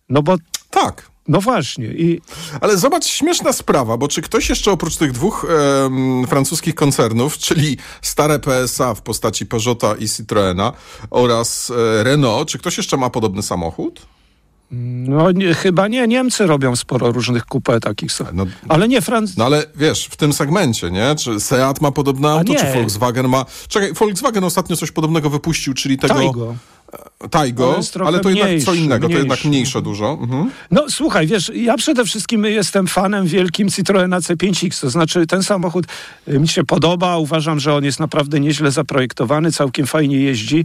No 0.09 0.23
bo... 0.23 0.37
Tak. 0.71 1.11
No 1.29 1.41
właśnie. 1.41 1.87
I... 1.87 2.21
Ale 2.61 2.79
zobacz, 2.79 3.07
śmieszna 3.07 3.53
sprawa, 3.53 3.97
bo 3.97 4.09
czy 4.09 4.23
ktoś 4.23 4.49
jeszcze 4.49 4.73
oprócz 4.73 4.97
tych 4.97 5.13
dwóch 5.13 5.47
e, 6.25 6.27
francuskich 6.27 6.75
koncernów, 6.75 7.39
czyli 7.39 7.77
stare 8.03 8.39
PSA 8.39 8.95
w 8.95 9.03
postaci 9.03 9.47
Peugeota 9.47 9.95
i 9.95 10.09
Citroena 10.09 10.73
oraz 11.11 11.73
e, 12.01 12.05
Renault, 12.05 12.49
czy 12.49 12.59
ktoś 12.59 12.77
jeszcze 12.77 12.97
ma 12.97 13.11
podobny 13.11 13.43
samochód? 13.43 14.07
No 14.71 15.33
nie, 15.33 15.55
chyba 15.55 15.89
nie. 15.89 16.09
Niemcy 16.09 16.47
robią 16.47 16.77
sporo 16.77 17.13
różnych 17.13 17.45
kupę 17.47 17.81
takich. 17.81 18.11
No, 18.33 18.47
ale 18.69 18.89
nie 18.89 19.01
Franc... 19.01 19.37
No 19.37 19.45
ale 19.45 19.65
wiesz, 19.77 20.05
w 20.05 20.17
tym 20.17 20.33
segmencie, 20.33 20.91
nie? 20.91 21.15
Czy 21.19 21.41
Seat 21.41 21.81
ma 21.81 21.93
podobne 21.93 22.31
auto, 22.31 22.55
czy 22.55 22.73
Volkswagen 22.73 23.29
ma... 23.29 23.45
Czekaj, 23.69 23.93
Volkswagen 23.93 24.45
ostatnio 24.45 24.77
coś 24.77 24.91
podobnego 24.91 25.31
wypuścił, 25.31 25.75
czyli 25.75 25.99
tego... 25.99 26.15
Taigo. 26.15 26.55
Taigo, 27.31 27.81
ale 28.07 28.21
to 28.21 28.31
jednak 28.31 28.63
co 28.65 28.75
innego, 28.75 29.07
mniejszy. 29.07 29.15
to 29.15 29.19
jednak 29.19 29.45
mniejsze 29.45 29.83
dużo. 29.83 30.19
Mhm. 30.21 30.51
No 30.71 30.85
słuchaj, 30.89 31.27
wiesz, 31.27 31.53
ja 31.55 31.77
przede 31.77 32.05
wszystkim 32.05 32.45
jestem 32.45 32.87
fanem 32.87 33.27
wielkim 33.27 33.71
Citroena 33.71 34.21
C5X, 34.21 34.81
to 34.81 34.91
znaczy 34.91 35.27
ten 35.27 35.43
samochód 35.43 35.87
y, 36.29 36.39
mi 36.39 36.49
się 36.49 36.65
podoba, 36.65 37.17
uważam, 37.17 37.61
że 37.61 37.75
on 37.75 37.85
jest 37.85 38.01
naprawdę 38.01 38.41
nieźle 38.41 38.71
zaprojektowany, 38.71 39.53
całkiem 39.53 39.87
fajnie 39.87 40.17
jeździ. 40.17 40.65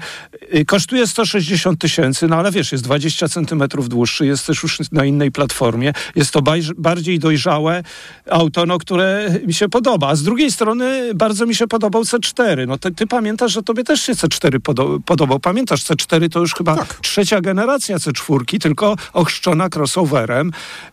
Y, 0.55 0.65
kosztuje 0.65 1.07
160 1.07 1.79
tysięcy, 1.79 2.27
no 2.27 2.36
ale 2.36 2.51
wiesz, 2.51 2.72
jest 2.72 2.83
20 2.83 3.27
centymetrów 3.27 3.89
dłuższy, 3.89 4.25
jest 4.25 4.48
też 4.48 4.63
już 4.63 4.91
na 4.91 5.05
innej 5.05 5.31
platformie, 5.31 5.93
jest 6.15 6.31
to 6.31 6.41
bardziej 6.77 7.19
dojrzałe 7.19 7.83
auto, 8.29 8.65
no, 8.65 8.77
które 8.77 9.39
mi 9.48 9.53
się 9.53 9.69
podoba. 9.69 10.07
A 10.07 10.15
z 10.15 10.24
drugiej 10.24 10.51
strony 10.51 11.13
bardzo 11.15 11.45
mi 11.45 11.55
się 11.55 11.67
podobał 11.67 12.01
C4. 12.01 12.67
No 12.67 12.77
ty, 12.77 12.91
ty 12.91 13.07
pamiętasz, 13.07 13.51
że 13.51 13.63
tobie 13.63 13.83
też 13.83 14.01
się 14.01 14.13
C4 14.13 14.60
podo 14.60 15.00
podobał. 15.05 15.39
Pamiętasz 15.39 15.83
C4 15.83 16.29
to 16.29 16.43
już 16.44 16.56
chyba 16.56 16.76
tak. 16.76 17.00
trzecia 17.02 17.42
generacja 17.42 17.98
C4, 17.98 18.60
tylko 18.60 18.96
ochrzczona 19.14 19.70
crossoverem. 19.76 20.52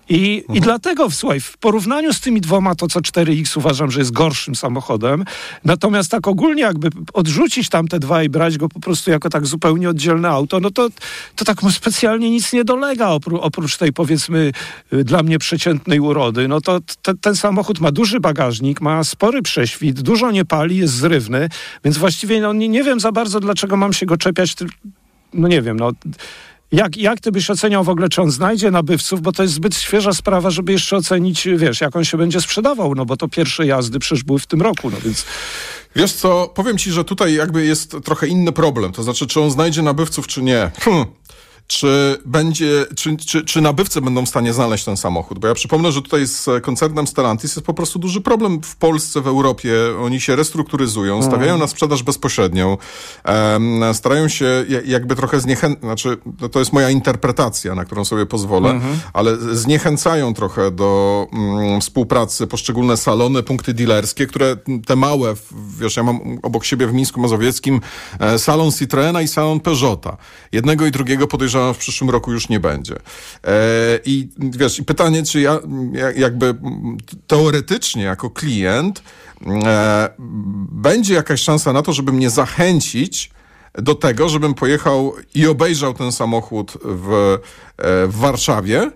I, 0.09 0.38
mhm. 0.40 0.57
i 0.57 0.61
dlatego, 0.61 1.11
słuchaj, 1.11 1.40
w 1.40 1.59
porównaniu 1.59 2.12
z 2.12 2.21
tymi 2.21 2.40
dwoma 2.40 2.75
to 2.75 2.87
C4X 2.87 3.59
uważam, 3.59 3.90
że 3.90 3.99
jest 4.00 4.12
gorszym 4.12 4.54
samochodem. 4.54 5.25
Natomiast 5.64 6.11
tak 6.11 6.28
ogólnie 6.28 6.62
jakby 6.62 6.88
odrzucić 7.12 7.69
tamte 7.69 7.99
dwa 7.99 8.23
i 8.23 8.28
brać 8.28 8.59
go 8.59 8.69
po 8.69 8.80
prostu 8.80 9.11
jako 9.11 9.30
tak 9.30 9.47
zupełnie 9.47 9.88
oddzielne 9.88 10.28
auto, 10.28 10.61
no 10.61 10.71
to, 10.71 10.88
to 11.37 11.45
tak 11.45 11.62
mu 11.62 11.71
specjalnie 11.71 12.30
nic 12.30 12.52
nie 12.52 12.64
dolega 12.64 13.09
opró 13.09 13.40
oprócz 13.40 13.76
tej 13.76 13.92
powiedzmy 13.92 14.52
y, 14.92 15.04
dla 15.04 15.23
mnie 15.23 15.38
przeciętnej 15.38 16.00
urody. 16.00 16.49
No 16.49 16.61
to 16.61 16.80
te, 17.02 17.14
ten 17.14 17.37
samochód 17.37 17.80
ma 17.80 17.92
duży 17.92 18.21
bagażnik, 18.21 18.80
ma 18.80 19.04
spory 19.04 19.42
prześwit, 19.42 20.00
dużo 20.00 20.30
nie 20.30 20.45
pali, 20.45 20.76
jest 20.76 20.95
zrywny, 20.95 21.49
więc 21.85 21.99
właściwie 21.99 22.40
no, 22.40 22.52
nie, 22.52 22.69
nie 22.69 22.85
wiem 22.85 23.00
za 23.00 23.12
bardzo, 23.12 23.40
dlaczego 23.40 23.76
mam 23.76 23.92
się 23.92 24.07
go 24.07 24.16
czepiać 24.16 24.54
no 25.34 25.49
nie 25.49 25.62
wiem, 25.62 25.76
no 25.76 25.92
jak, 26.72 26.96
jak 26.96 27.20
ty 27.20 27.32
byś 27.32 27.50
oceniał 27.50 27.84
w 27.84 27.88
ogóle, 27.88 28.08
czy 28.08 28.22
on 28.22 28.30
znajdzie 28.30 28.70
nabywców, 28.70 29.22
bo 29.22 29.32
to 29.32 29.42
jest 29.42 29.54
zbyt 29.54 29.76
świeża 29.76 30.12
sprawa, 30.12 30.50
żeby 30.50 30.72
jeszcze 30.72 30.96
ocenić, 30.96 31.49
wiesz, 31.56 31.80
jak 31.80 31.96
on 31.96 32.04
się 32.04 32.18
będzie 32.18 32.40
sprzedawał, 32.40 32.94
no 32.94 33.04
bo 33.06 33.16
to 33.16 33.28
pierwsze 33.28 33.66
jazdy 33.66 33.99
przecież 33.99 34.25
były 34.25 34.38
w 34.38 34.46
tym 34.46 34.62
roku, 34.62 34.90
no 34.90 34.96
więc... 35.04 35.25
Wiesz 35.96 36.12
co, 36.12 36.52
powiem 36.54 36.78
ci, 36.78 36.90
że 36.90 37.04
tutaj 37.04 37.34
jakby 37.34 37.66
jest 37.66 37.96
trochę 38.04 38.26
inny 38.26 38.52
problem, 38.52 38.92
to 38.92 39.02
znaczy, 39.02 39.26
czy 39.26 39.40
on 39.40 39.50
znajdzie 39.50 39.82
nabywców, 39.82 40.26
czy 40.26 40.42
nie. 40.42 40.70
Hm 40.80 41.04
czy 41.70 42.18
będzie, 42.24 42.86
czy, 42.96 43.16
czy, 43.16 43.44
czy 43.44 43.60
nabywcy 43.60 44.00
będą 44.00 44.26
w 44.26 44.28
stanie 44.28 44.52
znaleźć 44.52 44.84
ten 44.84 44.96
samochód? 44.96 45.38
Bo 45.38 45.48
ja 45.48 45.54
przypomnę, 45.54 45.92
że 45.92 46.02
tutaj 46.02 46.26
z 46.26 46.48
koncernem 46.62 47.06
Stellantis 47.06 47.56
jest 47.56 47.66
po 47.66 47.74
prostu 47.74 47.98
duży 47.98 48.20
problem 48.20 48.62
w 48.62 48.76
Polsce, 48.76 49.20
w 49.20 49.26
Europie. 49.26 49.72
Oni 50.02 50.20
się 50.20 50.36
restrukturyzują, 50.36 51.14
mhm. 51.16 51.32
stawiają 51.32 51.58
na 51.58 51.66
sprzedaż 51.66 52.02
bezpośrednią, 52.02 52.76
um, 53.24 53.94
starają 53.94 54.28
się 54.28 54.64
jakby 54.84 55.16
trochę 55.16 55.40
zniechęcać, 55.40 55.80
znaczy 55.82 56.16
no 56.40 56.48
to 56.48 56.58
jest 56.58 56.72
moja 56.72 56.90
interpretacja, 56.90 57.74
na 57.74 57.84
którą 57.84 58.04
sobie 58.04 58.26
pozwolę, 58.26 58.70
mhm. 58.70 59.00
ale 59.12 59.36
zniechęcają 59.36 60.34
trochę 60.34 60.70
do 60.70 61.26
um, 61.32 61.80
współpracy 61.80 62.46
poszczególne 62.46 62.96
salony, 62.96 63.42
punkty 63.42 63.74
dealerskie, 63.74 64.26
które 64.26 64.56
te 64.86 64.96
małe, 64.96 65.34
wiesz, 65.78 65.96
ja 65.96 66.02
mam 66.02 66.38
obok 66.42 66.64
siebie 66.64 66.86
w 66.86 66.92
Mińsku 66.92 67.20
Mazowieckim 67.20 67.80
e, 68.18 68.38
salon 68.38 68.72
Citroena 68.72 69.22
i 69.22 69.28
salon 69.28 69.60
Peugeota. 69.60 70.16
Jednego 70.52 70.86
i 70.86 70.90
drugiego 70.90 71.26
podejrzewam 71.26 71.59
że 71.68 71.74
w 71.74 71.78
przyszłym 71.78 72.10
roku 72.10 72.32
już 72.32 72.48
nie 72.48 72.60
będzie. 72.60 72.94
E, 72.94 73.00
I 74.04 74.28
wiesz, 74.38 74.78
i 74.78 74.84
pytanie, 74.84 75.22
czy 75.22 75.40
ja 75.40 75.60
jakby 76.16 76.54
teoretycznie 77.26 78.02
jako 78.02 78.30
klient 78.30 79.02
e, 79.46 80.10
będzie 80.72 81.14
jakaś 81.14 81.40
szansa 81.40 81.72
na 81.72 81.82
to, 81.82 81.92
żeby 81.92 82.12
mnie 82.12 82.30
zachęcić 82.30 83.30
do 83.74 83.94
tego, 83.94 84.28
żebym 84.28 84.54
pojechał 84.54 85.14
i 85.34 85.46
obejrzał 85.46 85.94
ten 85.94 86.12
samochód 86.12 86.72
w, 86.84 87.12
e, 87.12 88.06
w 88.06 88.16
Warszawie, 88.16 88.90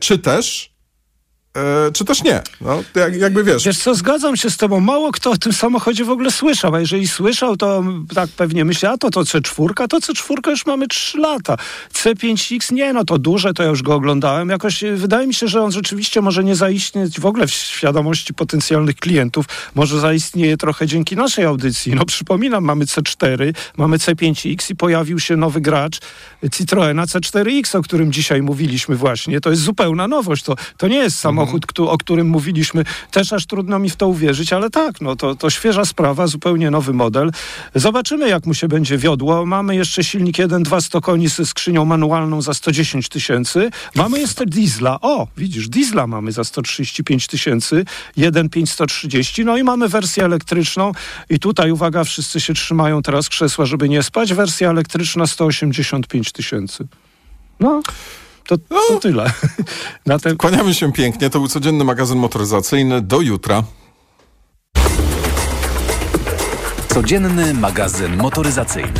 czy 0.00 0.18
też 0.18 0.69
E, 1.56 1.92
czy 1.92 2.04
też 2.04 2.22
nie. 2.22 2.42
No, 2.60 2.82
jak, 2.94 3.16
jakby 3.16 3.44
wiesz. 3.44 3.64
Wiesz 3.64 3.78
co, 3.78 3.94
zgadzam 3.94 4.36
się 4.36 4.50
z 4.50 4.56
tobą. 4.56 4.80
Mało 4.80 5.12
kto 5.12 5.30
o 5.30 5.36
tym 5.36 5.52
samochodzie 5.52 6.04
w 6.04 6.10
ogóle 6.10 6.30
słyszał, 6.30 6.74
a 6.74 6.80
jeżeli 6.80 7.08
słyszał, 7.08 7.56
to 7.56 7.84
tak 8.14 8.30
pewnie 8.30 8.64
myśli, 8.64 8.88
a 8.88 8.96
to 8.98 9.10
to 9.10 9.20
C4, 9.20 9.88
to 9.88 9.98
C4 9.98 10.50
już 10.50 10.66
mamy 10.66 10.88
3 10.88 11.18
lata. 11.18 11.56
C5X 11.94 12.72
nie, 12.72 12.92
no 12.92 13.04
to 13.04 13.18
duże, 13.18 13.54
to 13.54 13.62
ja 13.62 13.68
już 13.68 13.82
go 13.82 13.94
oglądałem. 13.94 14.48
Jakoś 14.48 14.84
e, 14.84 14.92
wydaje 14.96 15.26
mi 15.26 15.34
się, 15.34 15.48
że 15.48 15.62
on 15.62 15.72
rzeczywiście 15.72 16.20
może 16.20 16.44
nie 16.44 16.56
zaistnieć 16.56 17.20
w 17.20 17.26
ogóle 17.26 17.46
w 17.46 17.50
świadomości 17.50 18.34
potencjalnych 18.34 18.96
klientów. 18.96 19.46
Może 19.74 20.00
zaistnieje 20.00 20.56
trochę 20.56 20.86
dzięki 20.86 21.16
naszej 21.16 21.44
audycji. 21.44 21.94
No 21.94 22.04
przypominam, 22.04 22.64
mamy 22.64 22.84
C4, 22.84 23.52
mamy 23.76 23.96
C5X 23.96 24.70
i 24.70 24.76
pojawił 24.76 25.20
się 25.20 25.36
nowy 25.36 25.60
gracz 25.60 25.98
Citroena 26.52 27.04
C4X, 27.04 27.78
o 27.78 27.82
którym 27.82 28.12
dzisiaj 28.12 28.42
mówiliśmy 28.42 28.96
właśnie. 28.96 29.40
To 29.40 29.50
jest 29.50 29.62
zupełna 29.62 30.08
nowość. 30.08 30.42
To, 30.42 30.56
to 30.76 30.88
nie 30.88 30.96
jest 30.96 31.18
samochód 31.18 31.39
samochód, 31.40 31.80
o 31.80 31.98
którym 31.98 32.28
mówiliśmy, 32.28 32.84
też 33.10 33.32
aż 33.32 33.46
trudno 33.46 33.78
mi 33.78 33.90
w 33.90 33.96
to 33.96 34.08
uwierzyć, 34.08 34.52
ale 34.52 34.70
tak, 34.70 35.00
no 35.00 35.16
to, 35.16 35.34
to 35.34 35.50
świeża 35.50 35.84
sprawa, 35.84 36.26
zupełnie 36.26 36.70
nowy 36.70 36.92
model. 36.92 37.30
Zobaczymy, 37.74 38.28
jak 38.28 38.46
mu 38.46 38.54
się 38.54 38.68
będzie 38.68 38.98
wiodło. 38.98 39.46
Mamy 39.46 39.76
jeszcze 39.76 40.04
silnik 40.04 40.36
1.2 40.36 40.80
100 40.80 41.00
koni 41.00 41.28
ze 41.28 41.46
skrzynią 41.46 41.84
manualną 41.84 42.42
za 42.42 42.54
110 42.54 43.08
tysięcy. 43.08 43.70
Mamy 43.94 44.20
jeszcze 44.20 44.46
diesla. 44.46 45.00
O, 45.00 45.26
widzisz, 45.36 45.68
diesla 45.68 46.06
mamy 46.06 46.32
za 46.32 46.44
135 46.44 47.26
tysięcy, 47.26 47.84
1.5 48.16 48.66
130. 48.66 49.44
No 49.44 49.56
i 49.56 49.62
mamy 49.62 49.88
wersję 49.88 50.24
elektryczną 50.24 50.92
i 51.30 51.38
tutaj, 51.38 51.72
uwaga, 51.72 52.04
wszyscy 52.04 52.40
się 52.40 52.54
trzymają 52.54 53.02
teraz 53.02 53.28
krzesła, 53.28 53.66
żeby 53.66 53.88
nie 53.88 54.02
spać. 54.02 54.34
Wersja 54.34 54.70
elektryczna 54.70 55.26
185 55.26 56.32
tysięcy. 56.32 56.86
No, 57.60 57.82
to, 58.46 58.58
to 58.58 58.64
no. 58.70 59.00
tyle. 59.00 59.32
Na 60.06 60.18
ten... 60.18 60.36
Kłaniamy 60.36 60.74
się 60.74 60.92
pięknie. 60.92 61.30
To 61.30 61.38
był 61.38 61.48
codzienny 61.48 61.84
magazyn 61.84 62.18
motoryzacyjny. 62.18 63.00
Do 63.00 63.20
jutra. 63.20 63.62
Codzienny 66.88 67.54
magazyn 67.54 68.16
motoryzacyjny. 68.16 68.92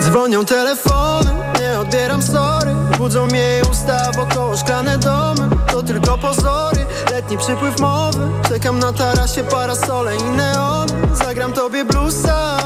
Dzwonią 0.00 0.44
telefony, 0.44 1.30
nie 1.60 1.80
odbieram 1.80 2.22
sorry 2.22 2.61
Budzą 3.02 3.26
mnie 3.26 3.62
usta 3.70 4.12
wokoło 4.12 4.56
szklane 4.56 4.98
domy. 4.98 5.48
To 5.72 5.82
tylko 5.82 6.18
pozory, 6.18 6.86
letni 7.10 7.38
przypływ 7.38 7.80
mowy. 7.80 8.28
Czekam 8.48 8.78
na 8.78 8.92
tarasie, 8.92 9.44
parasole 9.44 10.16
i 10.16 10.22
neony. 10.22 10.92
Zagram 11.14 11.52
tobie 11.52 11.84
bluesa. 11.84 12.58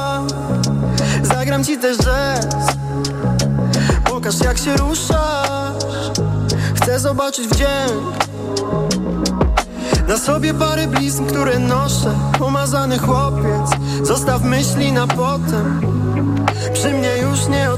Zagram 1.22 1.64
ci 1.64 1.78
też 1.78 1.96
jazz. 1.98 2.76
Pokaż 4.04 4.40
jak 4.44 4.58
się 4.58 4.76
ruszasz. 4.76 6.28
Chcę 6.74 7.00
zobaczyć 7.00 7.48
wdzięk. 7.48 8.02
Na 10.08 10.18
sobie 10.18 10.54
parę 10.54 10.86
blizn, 10.86 11.26
które 11.26 11.58
noszę. 11.58 12.14
Pomazany 12.38 12.98
chłopiec 12.98 13.70
Zostaw 14.02 14.42
myśli 14.42 14.92
na 14.92 15.06
potem. 15.06 15.80
Przy 16.72 16.88
mnie 16.88 17.16
już 17.18 17.46
nie 17.46 17.72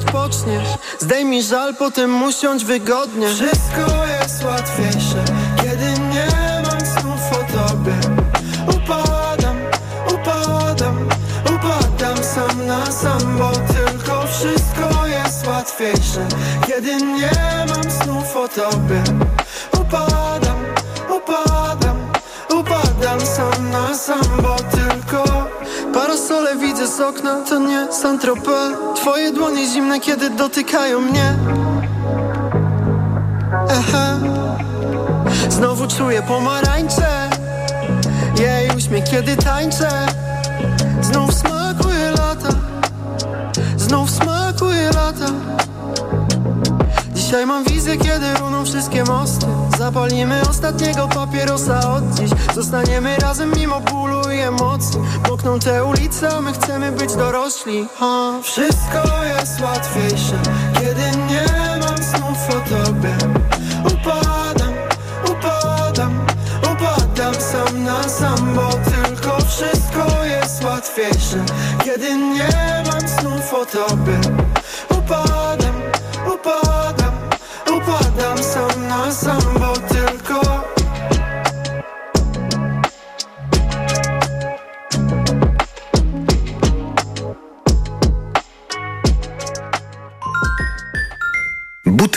Zdejmij 0.98 1.42
żal, 1.42 1.74
potem 1.74 2.22
usiądź 2.22 2.64
wygodnie. 2.64 3.28
Wszystko 3.28 4.06
jest 4.06 4.44
łatwiejsze, 4.44 5.24
kiedy 5.56 6.00
nie 6.00 6.28
mam 6.62 6.80
snów 6.80 7.20
o 7.32 7.52
tobie. 7.52 7.94
Upadam, 8.76 9.56
upadam, 10.14 11.08
upadam 11.44 12.24
sam 12.24 12.66
na 12.66 12.86
sam 12.86 13.38
Bo 13.38 13.50
tylko 13.50 14.26
wszystko 14.26 15.06
jest 15.06 15.46
łatwiejsze, 15.46 16.28
kiedy 16.66 16.96
nie 16.96 17.66
mam 17.68 17.90
snów 17.90 18.36
o 18.36 18.48
tobie. 18.48 19.02
Upadam. 19.80 20.27
Parasole 26.18 26.56
widzę 26.56 26.86
z 26.86 27.00
okna, 27.00 27.40
to 27.48 27.58
nie 27.58 27.86
Saint-Tropez. 27.92 28.76
Twoje 28.96 29.32
dłonie 29.32 29.66
zimne, 29.66 30.00
kiedy 30.00 30.30
dotykają 30.30 31.00
mnie. 31.00 31.34
Ehe. 33.68 34.20
Znowu 35.48 35.86
czuję 35.86 36.22
pomarańcze. 36.22 37.30
Jej 38.38 38.76
uśmiech, 38.76 39.04
kiedy 39.04 39.36
tańczę. 39.36 39.88
Znów 41.02 41.34
smakuje 41.34 42.10
lata. 42.10 42.48
Znów 43.76 44.10
smakuje 44.10 44.90
lata. 44.92 45.32
Dzisiaj 47.14 47.46
mam 47.46 47.64
wizję, 47.64 47.96
kiedy 47.96 48.34
runą 48.40 48.64
wszystkie 48.64 49.04
mosty 49.04 49.46
Zapalimy 49.88 50.42
ostatniego 50.50 51.08
papierosa 51.08 51.94
od 51.94 52.04
dziś. 52.14 52.30
Zostaniemy 52.54 53.16
razem 53.16 53.52
mimo 53.56 53.80
bólu 53.80 54.30
i 54.30 54.38
emocji. 54.38 55.00
Mokną 55.28 55.58
te 55.58 55.84
ulice, 55.84 56.28
a 56.36 56.40
my 56.40 56.52
chcemy 56.52 56.92
być 56.92 57.16
dorośli. 57.16 57.88
Ha. 57.98 58.32
Wszystko 58.42 59.24
jest 59.24 59.60
łatwiejsze 59.60 60.38
Kiedy 60.74 61.18
nie 61.30 61.46
mam 61.80 61.96
snów 61.96 62.38
o 62.48 62.68
tobie. 62.70 63.16
Upadam, 63.84 64.74
upadam, 65.30 66.26
upadam 66.62 67.34
sam 67.34 67.84
na 67.84 68.02
sam 68.02 68.54
Bo 68.54 68.70
tylko 68.70 69.38
wszystko 69.46 70.24
jest 70.24 70.64
łatwiejsze 70.64 71.44
Kiedy 71.84 72.14
nie 72.14 72.82
mam 72.92 73.08
snów 73.08 73.54
o 73.54 73.66
tobie. 73.66 74.20
Upadam, 74.90 75.82
upadam, 76.34 77.14
upadam 77.76 78.38
sam 78.38 78.88
na 78.88 79.12
sam 79.12 79.40
Bo 79.58 79.77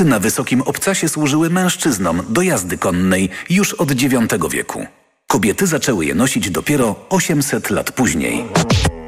Na 0.06 0.20
wysokim 0.20 0.62
obcasie 0.62 1.10
służyły 1.10 1.50
mężczyznom 1.50 2.22
do 2.30 2.42
jazdy 2.42 2.78
konnej 2.78 3.30
już 3.50 3.74
od 3.74 4.02
IX 4.02 4.14
wieku. 4.52 4.86
Kobiety 5.28 5.68
zaczęły 5.68 6.06
je 6.06 6.16
nosić 6.16 6.50
dopiero 6.50 6.96
800 7.10 7.70
lat 7.70 7.92
później. 7.92 8.44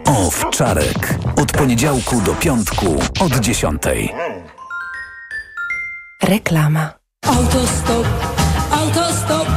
Owczarek. 0.05 1.15
Od 1.41 1.51
poniedziałku 1.51 2.21
do 2.21 2.33
piątku 2.35 3.00
od 3.19 3.39
10. 3.39 3.81
Reklama. 6.23 6.93
Autostop, 7.25 8.07
autostop, 8.71 9.47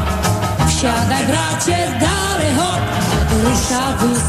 wsiadaj 0.68 1.26
bracie, 1.26 1.76
dalej 2.00 2.54
hop, 2.56 2.80
rusza 3.44 3.96
wóz, 3.96 4.22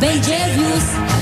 będzie 0.00 0.38
wiózł, 0.56 1.13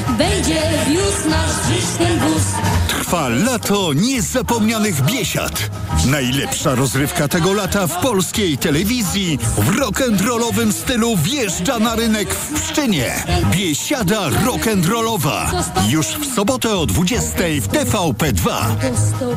Trwa 3.13 3.29
lato 3.29 3.93
niezapomnianych 3.93 5.03
biesiad. 5.03 5.71
Najlepsza 6.07 6.75
rozrywka 6.75 7.29
tego 7.29 7.53
lata 7.53 7.87
w 7.87 8.01
polskiej 8.01 8.59
telewizji 8.59 9.39
w 9.57 9.77
rock'n'rollowym 9.77 10.73
stylu 10.73 11.17
wjeżdża 11.17 11.79
na 11.79 11.95
rynek 11.95 12.35
w 12.35 12.61
Pszczynie. 12.61 13.25
Biesiada 13.51 14.31
rock'n'rollowa. 14.31 15.63
Już 15.89 16.07
w 16.07 16.35
sobotę 16.35 16.77
o 16.77 16.87
20 16.87 17.29
w 17.61 17.69
TVP2. 17.69 18.51
Autostop, 18.51 19.37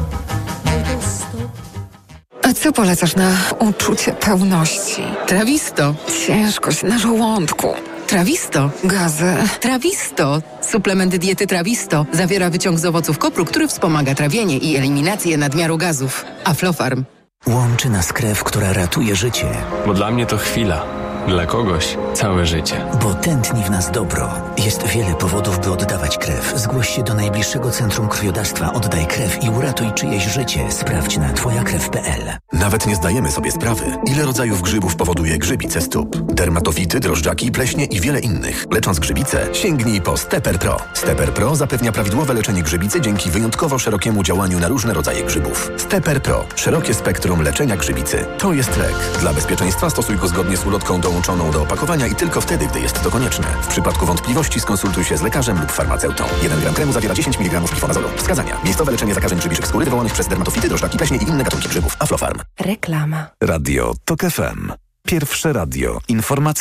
autostop. 0.65 1.65
A 2.41 2.53
co 2.53 2.71
polecasz 2.71 3.15
na 3.15 3.31
uczucie 3.59 4.11
pełności? 4.11 5.03
Trawisto. 5.27 5.95
Ciężkość 6.27 6.83
na 6.83 6.99
żołądku. 6.99 7.73
Trawisto. 8.07 8.69
Gazy. 8.83 9.33
Trawisto. 9.59 10.41
Suplement 10.61 11.15
diety 11.15 11.47
Trawisto 11.47 12.05
zawiera 12.11 12.49
wyciąg 12.49 12.79
z 12.79 12.85
owoców 12.85 13.17
kopru, 13.17 13.45
który 13.45 13.67
wspomaga 13.67 14.15
trawienie 14.15 14.57
i 14.57 14.77
eliminację 14.77 15.37
nadmiaru 15.37 15.77
gazów. 15.77 16.25
Aflofarm. 16.43 17.03
Łączy 17.47 17.89
nas 17.89 18.13
krew, 18.13 18.43
która 18.43 18.73
ratuje 18.73 19.15
życie, 19.15 19.47
Bo 19.87 19.93
dla 19.93 20.11
mnie 20.11 20.25
to 20.25 20.37
chwila, 20.37 20.85
dla 21.27 21.45
kogoś 21.45 21.97
całe 22.13 22.45
życie. 22.45 22.85
bo 23.01 23.13
tętni 23.13 23.63
w 23.63 23.69
nas 23.69 23.91
dobro. 23.91 24.29
Jest 24.57 24.87
wiele 24.87 25.15
powodów, 25.15 25.59
by 25.59 25.71
oddawać 25.71 26.17
krew. 26.17 26.53
Zgłoś 26.55 26.89
się 26.89 27.03
do 27.03 27.13
najbliższego 27.13 27.71
centrum 27.71 28.07
krwiodawstwa, 28.07 28.73
oddaj 28.73 29.07
krew 29.07 29.43
i 29.43 29.49
uratuj 29.49 29.87
czyjeś 29.95 30.23
życie. 30.23 30.71
Sprawdź 30.71 31.17
na 31.17 31.33
twojakrew.pl. 31.33 32.21
Nawet 32.53 32.87
nie 32.87 32.95
zdajemy 32.95 33.31
sobie 33.31 33.51
sprawy, 33.51 33.85
ile 34.07 34.25
rodzajów 34.25 34.61
grzybów 34.61 34.95
powoduje 34.95 35.37
grzybice 35.37 35.81
stóp. 35.81 36.17
Dermatofity, 36.17 36.99
drożdżaki, 36.99 37.51
pleśnie 37.51 37.85
i 37.85 37.99
wiele 38.01 38.19
innych. 38.19 38.65
Lecząc 38.71 38.99
grzybice, 38.99 39.47
sięgnij 39.53 40.01
po 40.01 40.17
Stepper 40.17 40.59
Pro. 40.59 40.77
Stepper 40.93 41.33
Pro 41.33 41.55
zapewnia 41.55 41.91
prawidłowe 41.91 42.33
leczenie 42.33 42.63
grzybicy 42.63 43.01
dzięki 43.01 43.29
wyjątkowo 43.29 43.79
szerokiemu 43.79 44.23
działaniu 44.23 44.59
na 44.59 44.67
różne 44.67 44.93
rodzaje 44.93 45.23
grzybów. 45.23 45.71
Stepper 45.77 46.21
Pro. 46.21 46.45
Szerokie 46.55 46.93
spektrum 46.93 47.41
leczenia 47.41 47.77
grzybicy. 47.77 48.25
To 48.37 48.53
jest 48.53 48.77
lek. 48.77 48.95
Dla 49.21 49.33
bezpieczeństwa 49.33 49.89
stosuj 49.89 50.15
go 50.15 50.27
zgodnie 50.27 50.57
z 50.57 50.65
ulotką 50.65 51.01
dołączoną 51.15 51.51
do 51.51 51.61
opakowania 51.61 52.07
i 52.07 52.15
tylko 52.15 52.41
wtedy, 52.41 52.67
gdy 52.67 52.79
jest 52.79 53.01
to 53.03 53.11
konieczne. 53.11 53.47
W 53.61 53.67
przypadku 53.67 54.05
wątpliwości 54.05 54.59
skonsultuj 54.59 55.03
się 55.03 55.17
z 55.17 55.21
lekarzem 55.21 55.61
lub 55.61 55.71
farmaceutą. 55.71 56.23
1 56.43 56.59
gram 56.59 56.73
kremu 56.73 56.93
zawiera 56.93 57.15
10 57.15 57.39
mg 57.39 57.61
glifonazolu. 57.61 58.09
Wskazania. 58.17 58.57
Miejscowe 58.63 58.91
leczenie 58.91 59.13
zakażeń 59.13 59.39
grzybiczych 59.39 59.67
skóry 59.67 59.85
wywołanych 59.85 60.13
przez 60.13 60.27
dermatofity, 60.27 60.67
drożdżaki, 60.67 60.97
pleśnie 60.97 61.17
i 61.17 61.23
inne 61.23 61.43
gatunki 61.43 61.69
grzybów. 61.69 61.97
Aflofarm. 61.99 62.39
Reklama. 62.59 63.27
Radio 63.41 63.93
TOK 64.05 64.21
FM. 64.21 64.71
Pierwsze 65.07 65.53
radio 65.53 65.99
informacyjne. 66.07 66.53